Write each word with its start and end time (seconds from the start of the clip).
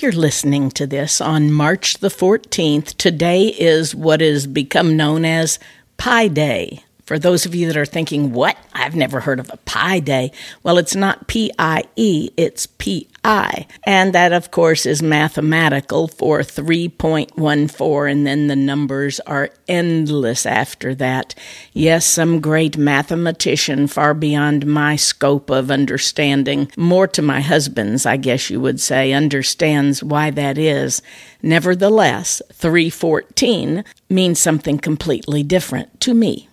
You're 0.00 0.12
listening 0.12 0.70
to 0.70 0.86
this 0.86 1.20
on 1.20 1.52
March 1.52 1.98
the 1.98 2.08
14th, 2.08 2.96
today 2.96 3.48
is 3.48 3.94
what 3.94 4.22
is 4.22 4.46
become 4.46 4.96
known 4.96 5.26
as 5.26 5.58
Pi 5.98 6.28
Day. 6.28 6.84
For 7.10 7.18
those 7.18 7.44
of 7.44 7.56
you 7.56 7.66
that 7.66 7.76
are 7.76 7.84
thinking, 7.84 8.32
what? 8.32 8.56
I've 8.72 8.94
never 8.94 9.18
heard 9.18 9.40
of 9.40 9.50
a 9.50 9.56
pi 9.56 9.98
day. 9.98 10.30
Well, 10.62 10.78
it's 10.78 10.94
not 10.94 11.26
P 11.26 11.50
I 11.58 11.82
E, 11.96 12.30
it's 12.36 12.66
P 12.66 13.08
I. 13.24 13.66
And 13.82 14.14
that, 14.14 14.32
of 14.32 14.52
course, 14.52 14.86
is 14.86 15.02
mathematical 15.02 16.06
for 16.06 16.38
3.14, 16.38 18.12
and 18.12 18.24
then 18.28 18.46
the 18.46 18.54
numbers 18.54 19.18
are 19.26 19.50
endless 19.66 20.46
after 20.46 20.94
that. 20.94 21.34
Yes, 21.72 22.06
some 22.06 22.40
great 22.40 22.78
mathematician 22.78 23.88
far 23.88 24.14
beyond 24.14 24.64
my 24.64 24.94
scope 24.94 25.50
of 25.50 25.72
understanding, 25.72 26.70
more 26.76 27.08
to 27.08 27.22
my 27.22 27.40
husband's, 27.40 28.06
I 28.06 28.18
guess 28.18 28.50
you 28.50 28.60
would 28.60 28.80
say, 28.80 29.12
understands 29.12 30.00
why 30.00 30.30
that 30.30 30.58
is. 30.58 31.02
Nevertheless, 31.42 32.40
314 32.52 33.82
means 34.08 34.38
something 34.38 34.78
completely 34.78 35.42
different 35.42 36.00
to 36.02 36.14
me 36.14 36.46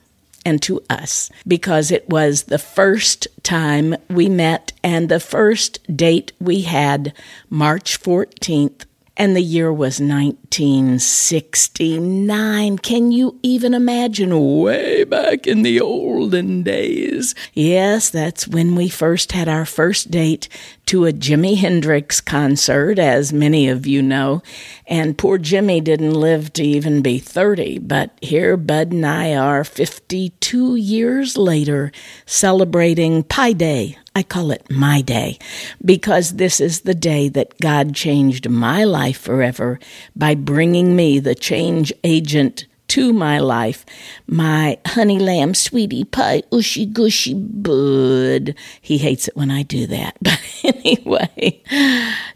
and 0.47 0.61
to 0.61 0.81
us 0.89 1.29
because 1.45 1.91
it 1.91 2.07
was 2.07 2.43
the 2.43 2.57
first 2.57 3.27
time 3.43 3.93
we 4.09 4.29
met 4.29 4.71
and 4.81 5.09
the 5.09 5.19
first 5.19 5.85
date 5.93 6.31
we 6.39 6.61
had, 6.61 7.11
March 7.49 8.01
14th, 8.01 8.85
and 9.17 9.35
the 9.35 9.41
year 9.41 9.73
was 9.73 9.99
1969. 9.99 12.77
Can 12.77 13.11
you 13.11 13.37
even 13.43 13.73
imagine? 13.73 14.61
Way 14.61 15.03
back 15.03 15.45
in 15.47 15.63
the 15.63 15.81
olden 15.81 16.63
days. 16.63 17.35
Yes, 17.53 18.09
that's 18.09 18.47
when 18.47 18.75
we 18.75 18.87
first 18.87 19.33
had 19.33 19.49
our 19.49 19.65
first 19.65 20.11
date 20.11 20.47
to 20.87 21.05
a 21.05 21.13
Jimi 21.13 21.57
Hendrix 21.57 22.19
concert, 22.19 22.99
as 22.99 23.31
many 23.31 23.69
of 23.69 23.85
you 23.85 24.01
know. 24.01 24.41
And 24.87 25.17
poor 25.17 25.37
Jimi 25.37 25.83
didn't 25.83 26.13
live 26.13 26.51
to 26.53 26.63
even 26.63 27.01
be 27.01 27.19
30, 27.19 27.79
but 27.79 28.11
here 28.21 28.57
Bud 28.57 28.91
and 28.91 29.05
I 29.05 29.35
are 29.35 29.63
52 29.63 30.75
years 30.75 31.37
later 31.37 31.91
celebrating 32.25 33.23
Pi 33.23 33.53
Day, 33.53 33.97
I 34.15 34.23
call 34.23 34.49
it 34.49 34.71
my 34.71 35.01
day 35.01 35.37
because 35.85 36.37
this 36.37 36.59
is 36.59 36.81
the 36.81 36.95
day 36.95 37.29
that 37.29 37.59
God 37.59 37.93
changed 37.93 38.49
my 38.49 38.83
life 38.83 39.19
forever 39.19 39.79
by 40.15 40.33
bringing 40.33 40.95
me 40.95 41.19
the 41.19 41.35
change 41.35 41.93
agent 42.03 42.65
to 42.89 43.13
my 43.13 43.39
life, 43.39 43.85
my 44.27 44.77
honey 44.85 45.19
lamb, 45.19 45.53
sweetie 45.53 46.03
pie, 46.03 46.43
ushy 46.51 46.85
gushy 46.85 47.33
bud. 47.33 48.55
He 48.81 48.97
hates 48.97 49.27
it 49.27 49.35
when 49.35 49.51
I 49.51 49.63
do 49.63 49.87
that. 49.87 50.17
But 50.27 50.39
anyway, 50.63 51.61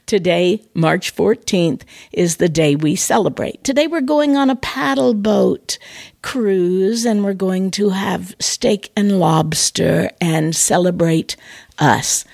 today, 0.06 0.64
March 0.74 1.16
14th, 1.16 1.82
is 2.12 2.38
the 2.38 2.50
day 2.50 2.76
we 2.76 2.96
celebrate. 2.96 3.64
Today 3.64 3.88
we're 3.88 4.02
going 4.02 4.38
on 4.38 4.50
a 4.50 4.56
paddle 4.56 5.14
boat 5.14 5.78
cruise 6.22 7.06
and 7.06 7.24
we're 7.24 7.34
going 7.34 7.72
to 7.72 7.90
have 7.90 8.36
steak 8.40 8.92
and 8.96 9.20
lobster 9.20 10.12
and 10.22 10.56
celebrate 10.56 11.36
us, 11.80 12.26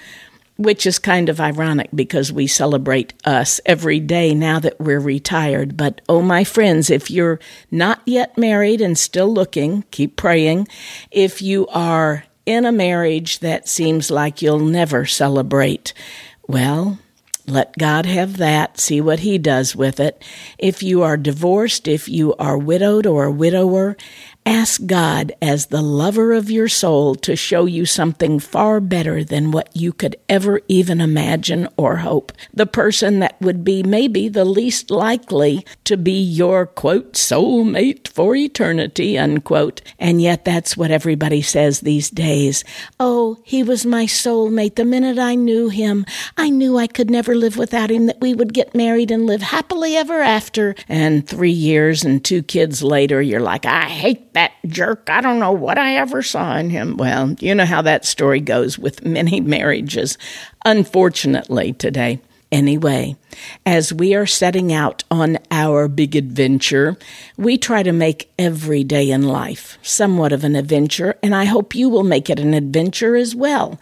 which 0.58 0.86
is 0.86 1.00
kind 1.00 1.30
of 1.30 1.40
ironic 1.40 1.90
because 1.94 2.32
we 2.32 2.48
celebrate 2.48 3.14
us 3.26 3.62
every 3.66 4.00
day 4.00 4.34
now 4.34 4.60
that 4.60 4.80
we're 4.80 5.00
retired. 5.00 5.78
But 5.78 6.02
oh, 6.10 6.22
my 6.22 6.44
friends, 6.44 6.90
if 6.90 7.10
you're 7.10 7.40
not 7.72 8.02
yet 8.06 8.38
married 8.38 8.82
and 8.82 8.98
still 8.98 9.32
looking, 9.32 9.84
keep 9.92 10.16
praying. 10.16 10.68
If 11.12 11.42
you 11.42 11.68
are 11.68 12.26
in 12.46 12.66
a 12.66 12.72
marriage 12.72 13.40
that 13.40 13.68
seems 13.68 14.10
like 14.10 14.42
you'll 14.42 14.60
never 14.60 15.06
celebrate, 15.06 15.94
well, 16.48 17.00
let 17.46 17.78
God 17.78 18.06
have 18.06 18.38
that, 18.38 18.78
see 18.78 19.00
what 19.00 19.20
He 19.20 19.38
does 19.38 19.76
with 19.76 20.02
it. 20.02 20.22
If 20.58 20.84
you 20.84 21.04
are 21.04 21.16
divorced, 21.16 21.88
if 21.88 22.10
you 22.10 22.36
are 22.36 22.58
widowed 22.58 23.06
or 23.06 23.26
a 23.26 23.32
widower, 23.32 23.96
Ask 24.48 24.86
God, 24.86 25.34
as 25.42 25.66
the 25.66 25.82
lover 25.82 26.32
of 26.32 26.50
your 26.50 26.70
soul, 26.70 27.16
to 27.16 27.36
show 27.36 27.66
you 27.66 27.86
something 27.86 28.40
far 28.40 28.80
better 28.80 29.22
than 29.22 29.52
what 29.52 29.70
you 29.76 29.92
could 29.92 30.16
ever 30.30 30.62
even 30.70 31.02
imagine 31.02 31.68
or 31.76 31.98
hope. 31.98 32.32
The 32.54 32.66
person 32.66 33.20
that 33.20 33.36
would 33.42 33.66
be 33.66 33.84
maybe 33.84 34.30
the 34.30 34.46
least 34.46 34.90
likely 34.90 35.66
to 35.84 35.98
be 35.98 36.18
your, 36.18 36.66
quote, 36.66 37.12
soulmate 37.12 38.08
for 38.08 38.38
eternity, 38.38 39.18
unquote. 39.18 39.82
And 40.00 40.22
yet 40.22 40.46
that's 40.46 40.78
what 40.78 40.92
everybody 40.92 41.42
says 41.42 41.82
these 41.82 42.10
days. 42.10 42.64
Oh, 43.02 43.40
he 43.44 43.64
was 43.64 43.86
my 43.86 44.06
soulmate. 44.06 44.76
The 44.76 44.86
minute 44.86 45.20
I 45.20 45.36
knew 45.36 45.68
him, 45.68 46.06
I 46.38 46.52
knew 46.52 46.78
I 46.78 46.88
could 46.88 47.10
never 47.10 47.36
live 47.36 47.58
without 47.58 47.92
him, 47.92 48.06
that 48.06 48.22
we 48.22 48.34
would 48.34 48.54
get 48.54 48.74
married 48.74 49.12
and 49.12 49.26
live 49.26 49.42
happily 49.42 49.98
ever 49.98 50.22
after. 50.22 50.74
And 50.88 51.28
three 51.28 51.52
years 51.52 52.06
and 52.06 52.24
two 52.24 52.44
kids 52.44 52.82
later, 52.82 53.22
you're 53.22 53.42
like, 53.42 53.66
I 53.66 53.90
hate 53.90 54.32
that 54.38 54.54
jerk. 54.68 55.10
I 55.10 55.22
don't 55.22 55.40
know 55.40 55.52
what 55.52 55.80
I 55.80 55.96
ever 55.96 56.22
saw 56.22 56.56
in 56.58 56.70
him. 56.70 56.96
Well, 56.96 57.34
you 57.40 57.56
know 57.56 57.66
how 57.66 57.82
that 57.82 58.06
story 58.06 58.40
goes 58.40 58.78
with 58.78 59.04
many 59.04 59.42
marriages, 59.56 60.16
unfortunately, 60.64 61.74
today. 61.74 62.20
Anyway, 62.52 63.16
as 63.66 63.92
we 63.92 64.14
are 64.14 64.28
setting 64.28 64.72
out 64.72 65.04
on 65.10 65.40
our 65.50 65.88
big 65.88 66.16
adventure, 66.16 66.96
we 67.36 67.58
try 67.58 67.82
to 67.82 67.92
make 67.92 68.32
every 68.38 68.84
day 68.84 69.10
in 69.10 69.24
life 69.24 69.80
somewhat 69.82 70.32
of 70.32 70.44
an 70.44 70.56
adventure, 70.56 71.16
and 71.24 71.34
I 71.34 71.46
hope 71.46 71.74
you 71.74 71.90
will 71.90 72.04
make 72.04 72.30
it 72.30 72.40
an 72.40 72.54
adventure 72.54 73.16
as 73.16 73.36
well. 73.36 73.80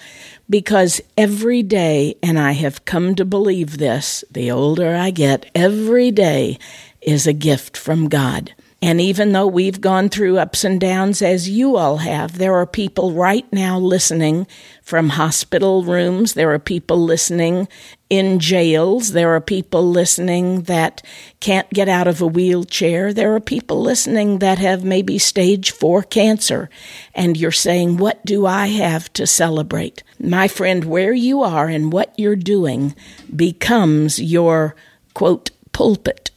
Because 0.49 1.01
every 1.17 1.63
day, 1.63 2.15
and 2.23 2.39
I 2.39 2.53
have 2.53 2.85
come 2.85 3.13
to 3.15 3.25
believe 3.25 3.77
this 3.77 4.23
the 4.31 4.49
older 4.49 4.95
I 4.95 5.11
get, 5.11 5.51
every 5.53 6.11
day 6.11 6.57
is 7.01 7.27
a 7.27 7.33
gift 7.33 7.75
from 7.75 8.07
God. 8.07 8.53
And 8.85 9.01
even 9.01 9.31
though 9.31 9.47
we've 9.47 9.81
gone 9.81 10.09
through 10.09 10.37
ups 10.37 10.63
and 10.63 10.79
downs 10.79 11.23
as 11.23 11.49
you 11.49 11.75
all 11.75 11.97
have, 11.97 12.37
there 12.37 12.53
are 12.53 12.67
people 12.67 13.13
right 13.13 13.51
now 13.51 13.79
listening 13.79 14.45
from 14.83 15.09
hospital 15.09 15.83
rooms. 15.83 16.35
There 16.35 16.51
are 16.51 16.59
people 16.59 17.03
listening 17.03 17.67
in 18.11 18.37
jails. 18.37 19.13
There 19.13 19.33
are 19.33 19.41
people 19.41 19.89
listening 19.89 20.61
that 20.65 21.01
can't 21.39 21.67
get 21.71 21.89
out 21.89 22.05
of 22.05 22.21
a 22.21 22.27
wheelchair. 22.27 23.11
There 23.11 23.33
are 23.33 23.39
people 23.39 23.81
listening 23.81 24.37
that 24.37 24.59
have 24.59 24.83
maybe 24.83 25.17
stage 25.17 25.71
four 25.71 26.03
cancer. 26.03 26.69
And 27.15 27.37
you're 27.37 27.51
saying, 27.51 27.97
What 27.97 28.23
do 28.23 28.45
I 28.45 28.67
have 28.67 29.11
to 29.13 29.25
celebrate? 29.25 30.03
My 30.19 30.47
friend, 30.47 30.85
where 30.85 31.11
you 31.11 31.41
are 31.41 31.69
and 31.69 31.91
what 31.91 32.13
you're 32.19 32.35
doing 32.35 32.93
becomes 33.35 34.21
your 34.21 34.75
quote, 35.15 35.49
pulpit, 35.71 36.29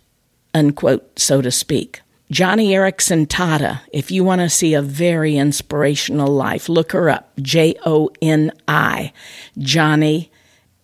unquote, 0.54 1.18
so 1.18 1.42
to 1.42 1.50
speak. 1.50 2.00
Joni 2.32 2.68
Eareckson 2.68 3.26
Tada, 3.26 3.80
if 3.90 4.10
you 4.10 4.22
want 4.22 4.42
to 4.42 4.50
see 4.50 4.74
a 4.74 4.82
very 4.82 5.36
inspirational 5.36 6.28
life, 6.28 6.68
look 6.68 6.92
her 6.92 7.08
up. 7.08 7.32
J 7.40 7.74
O 7.86 8.10
N 8.20 8.52
I. 8.66 9.12
Joni 9.58 10.28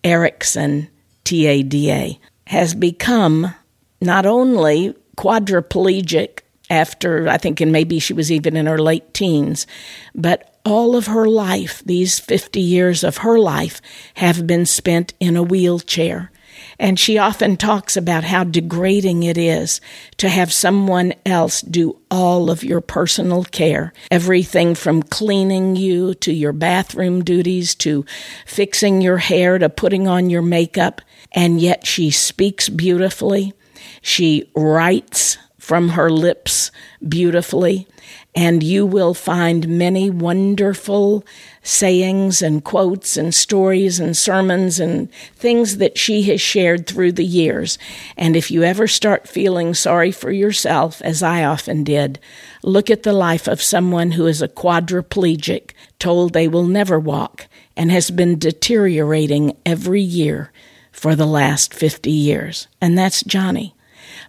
Eareckson 0.03 0.89
T 1.23 1.45
A 1.45 1.61
D 1.61 1.91
A, 1.91 2.19
has 2.47 2.73
become 2.73 3.53
not 4.01 4.25
only 4.25 4.95
quadriplegic 5.17 6.39
after, 6.69 7.27
I 7.27 7.37
think, 7.37 7.61
and 7.61 7.71
maybe 7.71 7.99
she 7.99 8.13
was 8.13 8.31
even 8.31 8.57
in 8.57 8.65
her 8.65 8.79
late 8.79 9.13
teens, 9.13 9.67
but 10.15 10.59
all 10.65 10.95
of 10.95 11.05
her 11.05 11.27
life, 11.27 11.83
these 11.85 12.17
50 12.17 12.59
years 12.59 13.03
of 13.03 13.17
her 13.17 13.37
life, 13.37 13.81
have 14.15 14.47
been 14.47 14.65
spent 14.65 15.13
in 15.19 15.37
a 15.37 15.43
wheelchair. 15.43 16.31
And 16.79 16.99
she 16.99 17.17
often 17.17 17.57
talks 17.57 17.95
about 17.97 18.23
how 18.23 18.43
degrading 18.43 19.23
it 19.23 19.37
is 19.37 19.81
to 20.17 20.29
have 20.29 20.51
someone 20.51 21.13
else 21.25 21.61
do 21.61 21.97
all 22.11 22.49
of 22.49 22.63
your 22.63 22.81
personal 22.81 23.43
care. 23.43 23.93
Everything 24.11 24.75
from 24.75 25.03
cleaning 25.03 25.75
you 25.75 26.13
to 26.15 26.33
your 26.33 26.53
bathroom 26.53 27.23
duties 27.23 27.75
to 27.75 28.05
fixing 28.45 29.01
your 29.01 29.17
hair 29.17 29.57
to 29.57 29.69
putting 29.69 30.07
on 30.07 30.29
your 30.29 30.41
makeup. 30.41 31.01
And 31.31 31.61
yet 31.61 31.85
she 31.85 32.11
speaks 32.11 32.69
beautifully. 32.69 33.53
She 34.01 34.49
writes 34.55 35.37
from 35.57 35.89
her 35.89 36.09
lips 36.09 36.71
beautifully. 37.07 37.87
And 38.35 38.61
you 38.61 38.85
will 38.85 39.13
find 39.13 39.65
many 39.67 40.09
wonderful 40.09 41.25
sayings 41.63 42.41
and 42.41 42.63
quotes 42.63 43.15
and 43.15 43.33
stories 43.33 43.97
and 43.99 44.15
sermons 44.15 44.77
and 44.77 45.09
things 45.35 45.77
that 45.77 45.97
she 45.97 46.23
has 46.23 46.41
shared 46.41 46.85
through 46.85 47.13
the 47.13 47.25
years. 47.25 47.77
And 48.17 48.35
if 48.35 48.51
you 48.51 48.63
ever 48.63 48.87
start 48.87 49.29
feeling 49.29 49.73
sorry 49.73 50.11
for 50.11 50.31
yourself, 50.31 51.01
as 51.01 51.23
I 51.23 51.45
often 51.45 51.85
did, 51.85 52.19
look 52.61 52.89
at 52.89 53.03
the 53.03 53.13
life 53.13 53.47
of 53.47 53.61
someone 53.61 54.11
who 54.11 54.27
is 54.27 54.41
a 54.41 54.49
quadriplegic, 54.49 55.71
told 55.97 56.33
they 56.33 56.49
will 56.49 56.67
never 56.67 56.99
walk, 56.99 57.47
and 57.77 57.89
has 57.89 58.11
been 58.11 58.37
deteriorating 58.37 59.55
every 59.65 60.01
year 60.01 60.51
for 60.91 61.15
the 61.15 61.25
last 61.25 61.73
50 61.73 62.11
years. 62.11 62.67
And 62.81 62.97
that's 62.97 63.23
Joni. 63.23 63.73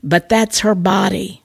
But 0.02 0.28
that's 0.28 0.60
her 0.60 0.74
body, 0.74 1.42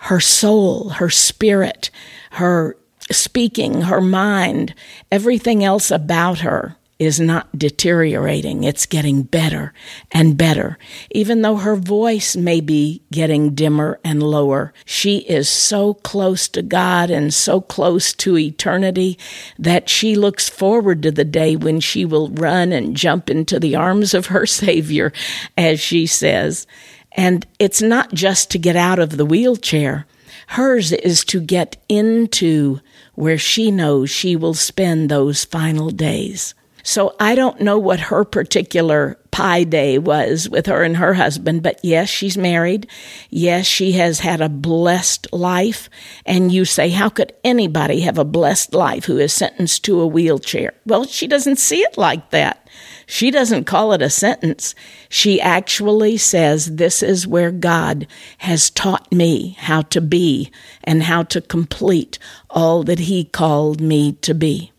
her 0.00 0.20
soul, 0.20 0.90
her 0.90 1.10
spirit, 1.10 1.90
her 2.32 2.76
speaking, 3.10 3.82
her 3.82 4.00
mind, 4.00 4.74
everything 5.10 5.64
else 5.64 5.90
about 5.90 6.40
her 6.40 6.76
is 7.00 7.18
not 7.18 7.58
deteriorating. 7.58 8.62
It's 8.62 8.84
getting 8.84 9.22
better 9.22 9.72
and 10.12 10.36
better. 10.36 10.78
Even 11.10 11.40
though 11.40 11.56
her 11.56 11.74
voice 11.74 12.36
may 12.36 12.60
be 12.60 13.02
getting 13.10 13.54
dimmer 13.54 13.98
and 14.04 14.22
lower, 14.22 14.74
she 14.84 15.20
is 15.20 15.48
so 15.48 15.94
close 15.94 16.46
to 16.48 16.60
God 16.60 17.10
and 17.10 17.32
so 17.32 17.62
close 17.62 18.12
to 18.14 18.36
eternity 18.36 19.18
that 19.58 19.88
she 19.88 20.14
looks 20.14 20.50
forward 20.50 21.02
to 21.02 21.10
the 21.10 21.24
day 21.24 21.56
when 21.56 21.80
she 21.80 22.04
will 22.04 22.28
run 22.28 22.70
and 22.70 22.94
jump 22.94 23.30
into 23.30 23.58
the 23.58 23.74
arms 23.74 24.12
of 24.12 24.26
her 24.26 24.44
Savior, 24.60 25.10
as 25.56 25.80
she 25.80 26.06
says. 26.06 26.66
And 27.12 27.46
it's 27.58 27.82
not 27.82 28.12
just 28.12 28.50
to 28.50 28.58
get 28.58 28.76
out 28.76 28.98
of 28.98 29.16
the 29.16 29.26
wheelchair. 29.26 30.06
Hers 30.48 30.92
is 30.92 31.24
to 31.26 31.40
get 31.40 31.76
into 31.88 32.80
where 33.14 33.38
she 33.38 33.70
knows 33.70 34.10
she 34.10 34.36
will 34.36 34.54
spend 34.54 35.08
those 35.08 35.44
final 35.44 35.90
days. 35.90 36.54
So 36.82 37.14
I 37.20 37.34
don't 37.34 37.60
know 37.60 37.78
what 37.78 38.00
her 38.00 38.24
particular 38.24 39.18
pie 39.30 39.64
day 39.64 39.98
was 39.98 40.48
with 40.48 40.66
her 40.66 40.82
and 40.82 40.96
her 40.96 41.14
husband, 41.14 41.62
but 41.62 41.78
yes, 41.82 42.08
she's 42.08 42.36
married. 42.36 42.88
Yes, 43.30 43.66
she 43.66 43.92
has 43.92 44.20
had 44.20 44.40
a 44.40 44.48
blessed 44.48 45.32
life. 45.32 45.88
And 46.26 46.52
you 46.52 46.64
say, 46.64 46.90
how 46.90 47.08
could 47.08 47.32
anybody 47.44 48.00
have 48.00 48.18
a 48.18 48.24
blessed 48.24 48.74
life 48.74 49.04
who 49.04 49.18
is 49.18 49.32
sentenced 49.32 49.84
to 49.84 50.00
a 50.00 50.06
wheelchair? 50.06 50.72
Well, 50.84 51.04
she 51.04 51.26
doesn't 51.26 51.56
see 51.56 51.80
it 51.80 51.96
like 51.96 52.30
that. 52.30 52.66
She 53.06 53.30
doesn't 53.30 53.64
call 53.64 53.92
it 53.92 54.02
a 54.02 54.10
sentence. 54.10 54.74
She 55.08 55.40
actually 55.40 56.16
says, 56.16 56.76
This 56.76 57.02
is 57.02 57.26
where 57.26 57.50
God 57.50 58.06
has 58.38 58.70
taught 58.70 59.10
me 59.12 59.56
how 59.58 59.82
to 59.82 60.00
be 60.00 60.52
and 60.84 61.02
how 61.02 61.24
to 61.24 61.40
complete 61.40 62.18
all 62.48 62.84
that 62.84 63.00
He 63.00 63.24
called 63.24 63.80
me 63.80 64.12
to 64.22 64.34
be. 64.34 64.70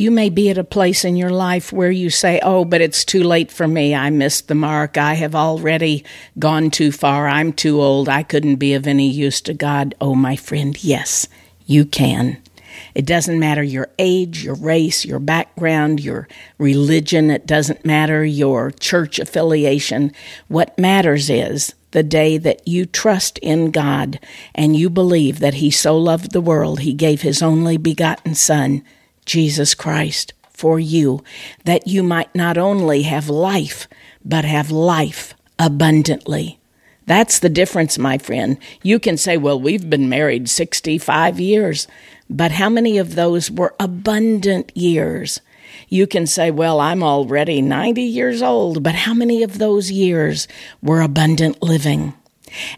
You 0.00 0.10
may 0.10 0.30
be 0.30 0.48
at 0.48 0.56
a 0.56 0.64
place 0.64 1.04
in 1.04 1.14
your 1.14 1.28
life 1.28 1.74
where 1.74 1.90
you 1.90 2.08
say, 2.08 2.40
Oh, 2.42 2.64
but 2.64 2.80
it's 2.80 3.04
too 3.04 3.22
late 3.22 3.52
for 3.52 3.68
me. 3.68 3.94
I 3.94 4.08
missed 4.08 4.48
the 4.48 4.54
mark. 4.54 4.96
I 4.96 5.12
have 5.12 5.34
already 5.34 6.06
gone 6.38 6.70
too 6.70 6.90
far. 6.90 7.28
I'm 7.28 7.52
too 7.52 7.82
old. 7.82 8.08
I 8.08 8.22
couldn't 8.22 8.56
be 8.56 8.72
of 8.72 8.86
any 8.86 9.10
use 9.10 9.42
to 9.42 9.52
God. 9.52 9.94
Oh, 10.00 10.14
my 10.14 10.36
friend, 10.36 10.82
yes, 10.82 11.28
you 11.66 11.84
can. 11.84 12.38
It 12.94 13.04
doesn't 13.04 13.38
matter 13.38 13.62
your 13.62 13.90
age, 13.98 14.42
your 14.42 14.54
race, 14.54 15.04
your 15.04 15.18
background, 15.18 16.00
your 16.00 16.28
religion. 16.56 17.30
It 17.30 17.44
doesn't 17.46 17.84
matter 17.84 18.24
your 18.24 18.70
church 18.70 19.18
affiliation. 19.18 20.12
What 20.48 20.78
matters 20.78 21.28
is 21.28 21.74
the 21.90 22.02
day 22.02 22.38
that 22.38 22.66
you 22.66 22.86
trust 22.86 23.36
in 23.40 23.70
God 23.70 24.18
and 24.54 24.74
you 24.74 24.88
believe 24.88 25.40
that 25.40 25.54
He 25.60 25.70
so 25.70 25.94
loved 25.98 26.32
the 26.32 26.40
world, 26.40 26.80
He 26.80 26.94
gave 26.94 27.20
His 27.20 27.42
only 27.42 27.76
begotten 27.76 28.34
Son 28.34 28.82
Jesus 29.24 29.74
Christ 29.74 30.32
for 30.50 30.78
you, 30.78 31.22
that 31.64 31.86
you 31.86 32.02
might 32.02 32.34
not 32.34 32.58
only 32.58 33.02
have 33.02 33.28
life, 33.28 33.88
but 34.24 34.44
have 34.44 34.70
life 34.70 35.34
abundantly. 35.58 36.58
That's 37.06 37.38
the 37.38 37.48
difference, 37.48 37.98
my 37.98 38.18
friend. 38.18 38.58
You 38.82 39.00
can 39.00 39.16
say, 39.16 39.36
well, 39.36 39.60
we've 39.60 39.88
been 39.88 40.08
married 40.08 40.48
65 40.48 41.40
years, 41.40 41.88
but 42.28 42.52
how 42.52 42.68
many 42.68 42.98
of 42.98 43.14
those 43.14 43.50
were 43.50 43.74
abundant 43.80 44.70
years? 44.76 45.40
You 45.88 46.06
can 46.06 46.26
say, 46.26 46.50
well, 46.50 46.78
I'm 46.78 47.02
already 47.02 47.62
90 47.62 48.02
years 48.02 48.42
old, 48.42 48.82
but 48.82 48.94
how 48.94 49.14
many 49.14 49.42
of 49.42 49.58
those 49.58 49.90
years 49.90 50.46
were 50.82 51.00
abundant 51.00 51.62
living? 51.62 52.14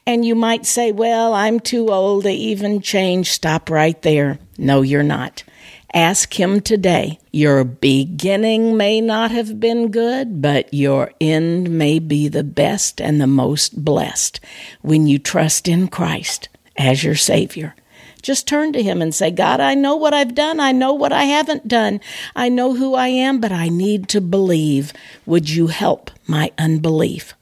And 0.06 0.24
you 0.24 0.34
might 0.34 0.66
say, 0.66 0.92
well, 0.92 1.34
I'm 1.34 1.60
too 1.60 1.90
old 1.90 2.24
to 2.24 2.30
even 2.30 2.80
change. 2.80 3.30
Stop 3.30 3.70
right 3.70 4.00
there. 4.02 4.38
No, 4.56 4.82
you're 4.82 5.02
not. 5.02 5.44
Ask 5.94 6.40
Him 6.40 6.62
today. 6.62 7.18
Your 7.32 7.64
beginning 7.64 8.78
may 8.78 9.02
not 9.02 9.30
have 9.30 9.60
been 9.60 9.90
good, 9.90 10.40
but 10.40 10.72
your 10.72 11.12
end 11.20 11.68
may 11.68 11.98
be 11.98 12.28
the 12.28 12.44
best 12.44 12.98
and 12.98 13.20
the 13.20 13.26
most 13.26 13.84
blessed 13.84 14.40
when 14.80 15.06
you 15.06 15.18
trust 15.18 15.68
in 15.68 15.88
Christ 15.88 16.48
as 16.78 17.04
your 17.04 17.14
Savior. 17.14 17.74
Just 18.22 18.48
turn 18.48 18.72
to 18.72 18.82
Him 18.82 19.02
and 19.02 19.14
say, 19.14 19.30
God, 19.30 19.60
I 19.60 19.74
know 19.74 19.94
what 19.96 20.14
I've 20.14 20.34
done. 20.34 20.60
I 20.60 20.72
know 20.72 20.94
what 20.94 21.12
I 21.12 21.24
haven't 21.24 21.68
done. 21.68 22.00
I 22.34 22.48
know 22.48 22.74
who 22.74 22.94
I 22.94 23.08
am, 23.08 23.38
but 23.38 23.52
I 23.52 23.68
need 23.68 24.08
to 24.10 24.22
believe. 24.22 24.94
Would 25.26 25.50
you 25.50 25.66
help 25.66 26.10
my 26.26 26.52
unbelief? 26.56 27.34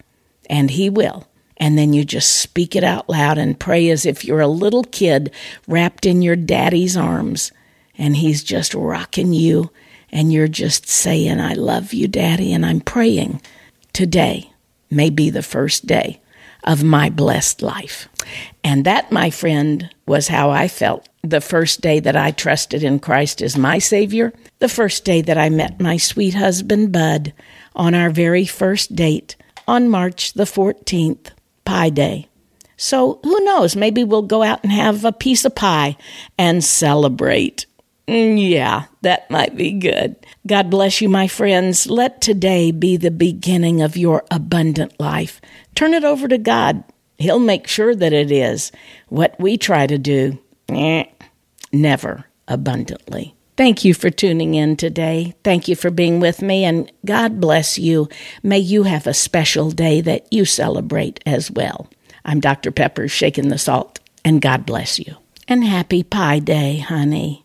And 0.48 0.72
He 0.72 0.90
will. 0.90 1.28
And 1.56 1.78
then 1.78 1.92
you 1.92 2.04
just 2.04 2.40
speak 2.40 2.74
it 2.74 2.82
out 2.82 3.08
loud 3.08 3.38
and 3.38 3.60
pray 3.60 3.90
as 3.90 4.04
if 4.04 4.24
you're 4.24 4.40
a 4.40 4.48
little 4.48 4.82
kid 4.82 5.30
wrapped 5.68 6.04
in 6.04 6.20
your 6.20 6.34
daddy's 6.34 6.96
arms 6.96 7.52
and 8.00 8.16
he's 8.16 8.42
just 8.42 8.74
rocking 8.74 9.32
you 9.32 9.70
and 10.10 10.32
you're 10.32 10.48
just 10.48 10.88
saying, 10.88 11.38
I 11.38 11.52
love 11.52 11.92
you, 11.92 12.08
Daddy, 12.08 12.52
and 12.52 12.66
I'm 12.66 12.80
praying 12.80 13.40
today 13.92 14.50
may 14.90 15.10
be 15.10 15.30
the 15.30 15.42
first 15.42 15.86
day 15.86 16.20
of 16.64 16.82
my 16.82 17.10
blessed 17.10 17.62
life. 17.62 18.08
And 18.64 18.84
that, 18.86 19.12
my 19.12 19.30
friend, 19.30 19.88
was 20.06 20.28
how 20.28 20.50
I 20.50 20.66
felt 20.66 21.08
the 21.22 21.40
first 21.40 21.80
day 21.80 22.00
that 22.00 22.16
I 22.16 22.30
trusted 22.32 22.82
in 22.82 22.98
Christ 22.98 23.42
as 23.42 23.56
my 23.56 23.78
Savior, 23.78 24.32
the 24.58 24.68
first 24.68 25.04
day 25.04 25.20
that 25.22 25.38
I 25.38 25.48
met 25.48 25.80
my 25.80 25.96
sweet 25.96 26.34
husband, 26.34 26.92
Bud, 26.92 27.32
on 27.76 27.94
our 27.94 28.10
very 28.10 28.46
first 28.46 28.96
date 28.96 29.36
on 29.68 29.88
March 29.88 30.32
the 30.32 30.44
14th, 30.44 31.30
Pie 31.64 31.90
Day. 31.90 32.28
So 32.76 33.20
who 33.22 33.44
knows? 33.44 33.76
Maybe 33.76 34.04
we'll 34.04 34.22
go 34.22 34.42
out 34.42 34.62
and 34.62 34.72
have 34.72 35.04
a 35.04 35.12
piece 35.12 35.44
of 35.44 35.54
pie 35.54 35.98
and 36.38 36.64
celebrate. 36.64 37.66
Mm, 38.10 38.50
yeah, 38.50 38.86
that 39.02 39.30
might 39.30 39.56
be 39.56 39.70
good. 39.70 40.16
God 40.44 40.68
bless 40.68 41.00
you, 41.00 41.08
my 41.08 41.28
friends. 41.28 41.88
Let 41.88 42.20
today 42.20 42.72
be 42.72 42.96
the 42.96 43.12
beginning 43.12 43.82
of 43.82 43.96
your 43.96 44.24
abundant 44.32 44.98
life. 44.98 45.40
Turn 45.76 45.94
it 45.94 46.02
over 46.02 46.26
to 46.26 46.36
God. 46.36 46.82
He'll 47.18 47.38
make 47.38 47.68
sure 47.68 47.94
that 47.94 48.12
it 48.12 48.32
is. 48.32 48.72
What 49.10 49.38
we 49.38 49.56
try 49.56 49.86
to 49.86 49.96
do, 49.96 50.40
eh, 50.70 51.04
never 51.72 52.24
abundantly. 52.48 53.36
Thank 53.56 53.84
you 53.84 53.94
for 53.94 54.10
tuning 54.10 54.54
in 54.54 54.76
today. 54.76 55.36
Thank 55.44 55.68
you 55.68 55.76
for 55.76 55.92
being 55.92 56.18
with 56.18 56.42
me, 56.42 56.64
and 56.64 56.90
God 57.06 57.40
bless 57.40 57.78
you. 57.78 58.08
May 58.42 58.58
you 58.58 58.82
have 58.82 59.06
a 59.06 59.14
special 59.14 59.70
day 59.70 60.00
that 60.00 60.26
you 60.32 60.44
celebrate 60.44 61.20
as 61.24 61.48
well. 61.48 61.88
I'm 62.24 62.40
Dr. 62.40 62.72
Pepper, 62.72 63.06
shaking 63.06 63.50
the 63.50 63.58
salt, 63.58 64.00
and 64.24 64.42
God 64.42 64.66
bless 64.66 64.98
you. 64.98 65.14
And 65.46 65.62
happy 65.62 66.02
Pie 66.02 66.40
Day, 66.40 66.78
honey 66.78 67.44